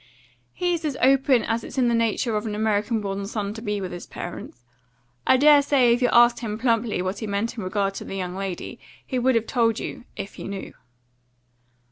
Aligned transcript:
"He's 0.55 0.83
as 0.83 0.97
open 0.99 1.43
as 1.43 1.63
it's 1.63 1.77
in 1.77 1.87
the 1.87 1.93
nature 1.93 2.35
of 2.35 2.47
an 2.47 2.55
American 2.55 3.01
born 3.01 3.27
son 3.27 3.53
to 3.53 3.61
be 3.61 3.79
with 3.79 3.91
his 3.91 4.07
parents. 4.07 4.65
I 5.27 5.37
dare 5.37 5.61
say 5.61 5.93
if 5.93 6.01
you'd 6.01 6.09
asked 6.11 6.39
him 6.39 6.57
plumply 6.57 7.03
what 7.03 7.19
he 7.19 7.27
meant 7.27 7.55
in 7.55 7.63
regard 7.63 7.93
to 7.93 8.03
the 8.03 8.15
young 8.17 8.35
lady, 8.35 8.79
he 9.05 9.19
would 9.19 9.35
have 9.35 9.45
told 9.45 9.79
you 9.79 10.05
if 10.15 10.33
he 10.33 10.45
knew." 10.47 10.73